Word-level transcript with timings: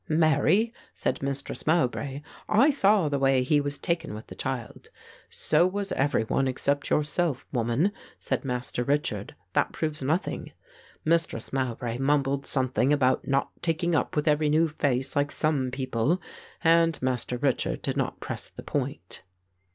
'Marry,' 0.09 0.73
said 0.95 1.21
Mistress 1.21 1.67
Mowbray, 1.67 2.21
'I 2.49 2.69
saw 2.71 3.07
the 3.07 3.19
way 3.19 3.43
he 3.43 3.61
was 3.61 3.77
taken 3.77 4.15
with 4.15 4.25
the 4.25 4.35
child.' 4.35 4.89
'So 5.29 5.67
was 5.67 5.91
every 5.91 6.23
one 6.23 6.47
except 6.47 6.89
yourself, 6.89 7.45
woman,' 7.53 7.91
said 8.17 8.43
Master 8.43 8.83
Richard, 8.83 9.35
'that 9.53 9.73
proves 9.73 10.01
nothing.' 10.01 10.53
Mistress 11.05 11.53
Mowbray 11.53 11.99
mumbled 11.99 12.47
something 12.47 12.91
about 12.91 13.27
not 13.27 13.51
taking 13.61 13.93
up 13.93 14.15
with 14.15 14.27
every 14.27 14.49
new 14.49 14.67
face, 14.69 15.15
like 15.15 15.31
some 15.31 15.69
people, 15.69 16.19
and 16.63 16.99
Master 16.99 17.37
Richard 17.37 17.83
did 17.83 17.95
not 17.95 18.19
press 18.19 18.49
the 18.49 18.63
point." 18.63 19.21